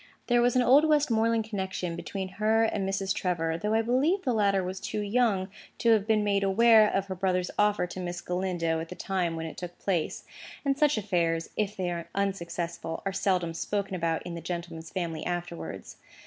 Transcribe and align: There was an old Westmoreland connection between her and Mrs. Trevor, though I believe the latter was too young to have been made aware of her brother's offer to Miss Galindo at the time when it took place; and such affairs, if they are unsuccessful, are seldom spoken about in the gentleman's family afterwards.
There 0.25 0.41
was 0.41 0.55
an 0.55 0.63
old 0.63 0.83
Westmoreland 0.85 1.43
connection 1.43 1.95
between 1.95 2.27
her 2.39 2.63
and 2.63 2.89
Mrs. 2.89 3.13
Trevor, 3.13 3.59
though 3.59 3.75
I 3.75 3.83
believe 3.83 4.23
the 4.23 4.33
latter 4.33 4.63
was 4.63 4.79
too 4.79 5.01
young 5.01 5.47
to 5.77 5.91
have 5.91 6.07
been 6.07 6.23
made 6.23 6.41
aware 6.43 6.91
of 6.91 7.05
her 7.05 7.13
brother's 7.13 7.51
offer 7.59 7.85
to 7.85 7.99
Miss 7.99 8.19
Galindo 8.19 8.79
at 8.79 8.89
the 8.89 8.95
time 8.95 9.35
when 9.35 9.45
it 9.45 9.57
took 9.57 9.77
place; 9.77 10.23
and 10.65 10.75
such 10.75 10.97
affairs, 10.97 11.51
if 11.55 11.77
they 11.77 11.91
are 11.91 12.09
unsuccessful, 12.15 13.03
are 13.05 13.13
seldom 13.13 13.53
spoken 13.53 13.93
about 13.95 14.23
in 14.23 14.33
the 14.33 14.41
gentleman's 14.41 14.89
family 14.89 15.23
afterwards. 15.23 15.97